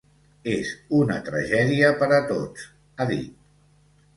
"És 0.53 0.69
una 0.99 1.17
tragèdia 1.27 1.91
per 2.01 2.09
a 2.17 2.21
tots", 2.33 2.67
ha 3.05 3.09
dit. 3.13 3.37